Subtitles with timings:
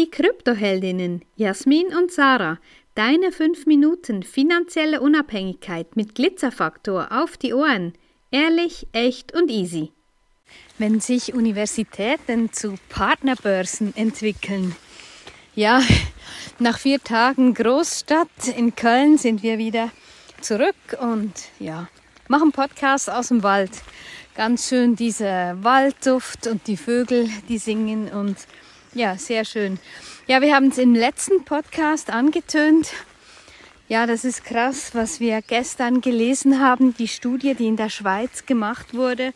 [0.00, 2.58] Die Kryptoheldinnen Jasmin und Sarah,
[2.94, 7.92] deine 5 Minuten finanzielle Unabhängigkeit mit Glitzerfaktor auf die Ohren.
[8.30, 9.92] Ehrlich, echt und easy.
[10.78, 14.74] Wenn sich Universitäten zu Partnerbörsen entwickeln.
[15.54, 15.82] Ja,
[16.58, 19.90] nach vier Tagen Großstadt in Köln sind wir wieder
[20.40, 21.88] zurück und ja,
[22.26, 23.72] machen Podcast aus dem Wald.
[24.34, 28.38] Ganz schön dieser Waldduft und die Vögel, die singen und
[28.94, 29.78] ja, sehr schön.
[30.26, 32.92] Ja, wir haben es im letzten Podcast angetönt.
[33.88, 38.46] Ja, das ist krass, was wir gestern gelesen haben, die Studie, die in der Schweiz
[38.46, 39.32] gemacht wurde,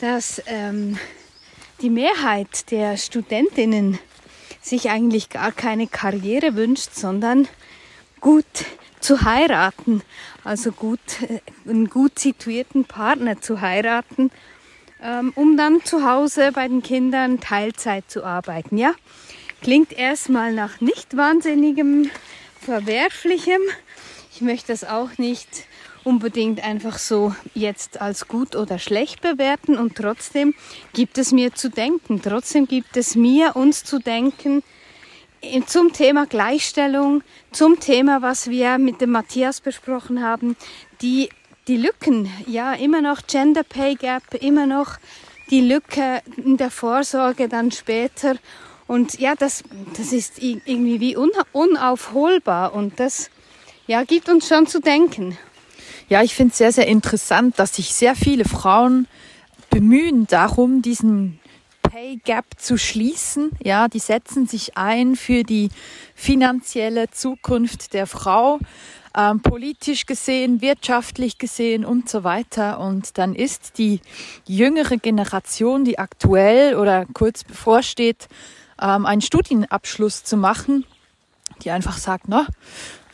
[0.00, 0.98] dass ähm,
[1.80, 3.98] die Mehrheit der Studentinnen
[4.60, 7.48] sich eigentlich gar keine Karriere wünscht, sondern
[8.20, 8.44] gut
[9.00, 10.02] zu heiraten,
[10.44, 14.30] also gut, äh, einen gut situierten Partner zu heiraten
[15.34, 18.78] um dann zu Hause bei den Kindern Teilzeit zu arbeiten.
[18.78, 18.92] Ja,
[19.60, 22.10] klingt erstmal nach nicht wahnsinnigem,
[22.60, 23.60] verwerflichem.
[24.34, 25.66] Ich möchte das auch nicht
[26.04, 30.54] unbedingt einfach so jetzt als gut oder schlecht bewerten und trotzdem
[30.92, 32.20] gibt es mir zu denken.
[32.22, 34.62] Trotzdem gibt es mir uns zu denken
[35.66, 40.56] zum Thema Gleichstellung, zum Thema, was wir mit dem Matthias besprochen haben,
[41.00, 41.30] die
[41.68, 44.96] die Lücken, ja, immer noch Gender Pay Gap, immer noch
[45.50, 48.36] die Lücke in der Vorsorge dann später.
[48.86, 49.62] Und ja, das,
[49.96, 53.30] das ist irgendwie wie unaufholbar und das
[53.86, 55.38] ja, gibt uns schon zu denken.
[56.08, 59.06] Ja, ich finde es sehr, sehr interessant, dass sich sehr viele Frauen
[59.70, 61.40] bemühen darum, diesen
[61.82, 63.50] Pay Gap zu schließen.
[63.62, 65.70] Ja, die setzen sich ein für die
[66.14, 68.58] finanzielle Zukunft der Frau
[69.16, 72.80] ähm, politisch gesehen, wirtschaftlich gesehen und so weiter.
[72.80, 74.00] Und dann ist die
[74.46, 78.28] jüngere Generation, die aktuell oder kurz bevorsteht,
[78.80, 80.84] ähm, einen Studienabschluss zu machen,
[81.62, 82.46] die einfach sagt, na,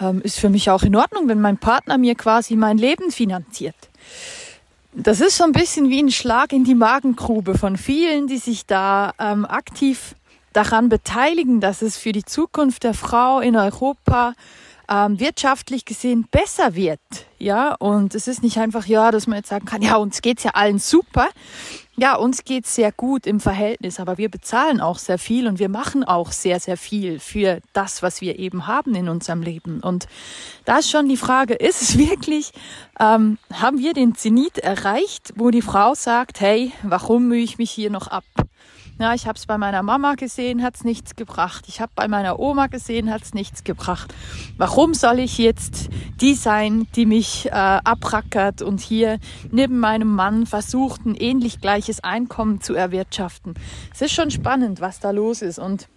[0.01, 3.77] ähm, ist für mich auch in Ordnung, wenn mein Partner mir quasi mein Leben finanziert.
[4.95, 8.67] Das ist so ein bisschen wie ein Schlag in die Magengrube von vielen, die sich
[8.67, 10.15] da ähm, aktiv
[10.53, 14.35] daran beteiligen, dass es für die Zukunft der Frau in Europa
[14.89, 17.01] ähm, wirtschaftlich gesehen besser wird.
[17.39, 20.43] Ja, und es ist nicht einfach, ja, dass man jetzt sagen kann, ja, uns geht's
[20.45, 21.29] ja allen super.
[21.97, 25.69] Ja, uns geht's sehr gut im Verhältnis, aber wir bezahlen auch sehr viel und wir
[25.69, 29.81] machen auch sehr, sehr viel für das, was wir eben haben in unserem Leben.
[29.81, 30.07] Und
[30.65, 32.53] da ist schon die Frage, ist es wirklich,
[33.01, 37.71] ähm, haben wir den Zenit erreicht, wo die Frau sagt, hey, warum mühe ich mich
[37.71, 38.25] hier noch ab?
[39.01, 41.67] Ja, ich habe es bei meiner Mama gesehen, hat's nichts gebracht.
[41.69, 44.13] Ich habe bei meiner Oma gesehen, hat's nichts gebracht.
[44.57, 45.89] Warum soll ich jetzt
[46.21, 49.21] die sein, die mich äh, abrackert und hier
[49.53, 53.55] neben meinem Mann versucht, ein ähnlich gleiches Einkommen zu erwirtschaften?
[53.95, 55.89] Es ist schon spannend, was da los ist und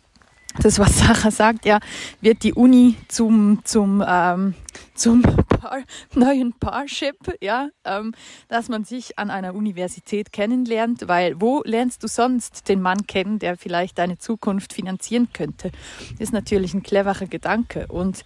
[0.60, 1.80] das, was Sarah sagt, ja,
[2.20, 4.54] wird die Uni zum, zum, ähm,
[4.94, 5.24] zum
[5.62, 5.84] Paar,
[6.16, 8.14] neuen Parship, ja, ähm,
[8.48, 13.38] dass man sich an einer Universität kennenlernt, weil wo lernst du sonst den Mann kennen,
[13.38, 15.72] der vielleicht deine Zukunft finanzieren könnte?
[16.18, 17.86] Ist natürlich ein cleverer Gedanke.
[17.88, 18.26] Und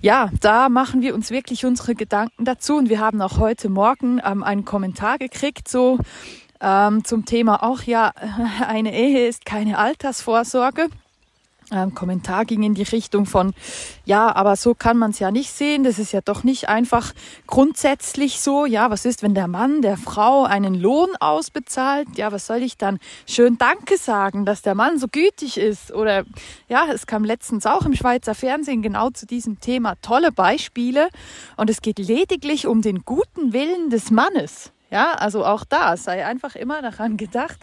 [0.00, 2.76] ja, da machen wir uns wirklich unsere Gedanken dazu.
[2.76, 5.98] Und wir haben auch heute Morgen ähm, einen Kommentar gekriegt, so
[6.62, 8.12] ähm, zum Thema auch, ja,
[8.66, 10.88] eine Ehe ist keine Altersvorsorge
[11.72, 13.52] ähm, Kommentar ging in die Richtung von,
[14.04, 15.84] ja, aber so kann man es ja nicht sehen.
[15.84, 17.12] Das ist ja doch nicht einfach
[17.46, 18.66] grundsätzlich so.
[18.66, 22.08] Ja, was ist, wenn der Mann der Frau einen Lohn ausbezahlt?
[22.16, 25.92] Ja, was soll ich dann schön Danke sagen, dass der Mann so gütig ist?
[25.92, 26.24] Oder
[26.68, 31.08] ja, es kam letztens auch im Schweizer Fernsehen genau zu diesem Thema tolle Beispiele.
[31.56, 34.72] Und es geht lediglich um den guten Willen des Mannes.
[34.92, 37.56] Ja, also auch da sei einfach immer daran gedacht,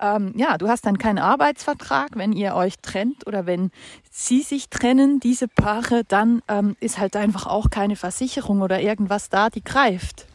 [0.00, 3.70] ähm, ja, du hast dann keinen Arbeitsvertrag, wenn ihr euch trennt oder wenn
[4.10, 9.28] sie sich trennen, diese Paare, dann ähm, ist halt einfach auch keine Versicherung oder irgendwas
[9.28, 10.26] da, die greift.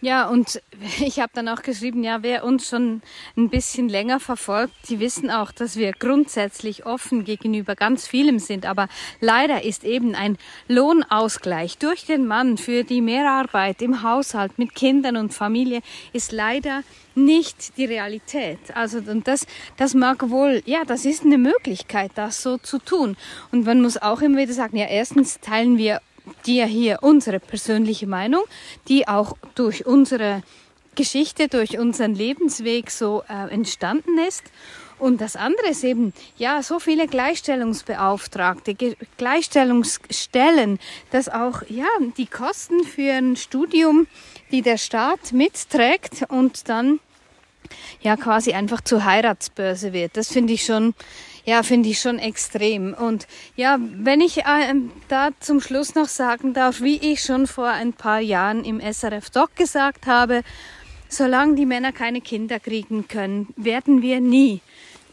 [0.00, 0.62] Ja, und
[1.00, 3.02] ich habe dann auch geschrieben, ja, wer uns schon
[3.36, 8.66] ein bisschen länger verfolgt, die wissen auch, dass wir grundsätzlich offen gegenüber ganz vielem sind.
[8.66, 8.88] Aber
[9.20, 10.38] leider ist eben ein
[10.68, 15.80] Lohnausgleich durch den Mann für die Mehrarbeit im Haushalt mit Kindern und Familie
[16.12, 16.82] ist leider
[17.14, 18.58] nicht die Realität.
[18.74, 19.46] Also und das,
[19.76, 23.16] das mag wohl, ja, das ist eine Möglichkeit, das so zu tun.
[23.52, 26.00] Und man muss auch immer wieder sagen, ja, erstens teilen wir
[26.46, 28.42] dir hier unsere persönliche Meinung,
[28.88, 30.42] die auch durch unsere
[30.94, 34.44] Geschichte, durch unseren Lebensweg so äh, entstanden ist.
[34.98, 40.78] Und das andere ist eben, ja, so viele Gleichstellungsbeauftragte, Ge Gleichstellungsstellen,
[41.10, 41.88] dass auch, ja,
[42.18, 44.06] die Kosten für ein Studium,
[44.50, 47.00] die der Staat mitträgt und dann
[48.00, 50.16] ja quasi einfach zur Heiratsbörse wird.
[50.16, 50.94] Das finde ich schon,
[51.44, 52.94] Ja, finde ich schon extrem.
[52.94, 53.26] Und
[53.56, 54.74] ja, wenn ich äh,
[55.08, 59.30] da zum Schluss noch sagen darf, wie ich schon vor ein paar Jahren im SRF
[59.30, 60.42] Doc gesagt habe,
[61.08, 64.60] solange die Männer keine Kinder kriegen können, werden wir nie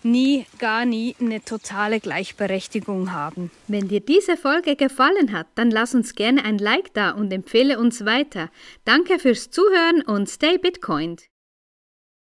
[0.03, 3.51] nie, gar nie eine totale Gleichberechtigung haben.
[3.67, 7.79] Wenn dir diese Folge gefallen hat, dann lass uns gerne ein Like da und empfehle
[7.79, 8.49] uns weiter.
[8.85, 11.23] Danke fürs Zuhören und stay Bitcoined.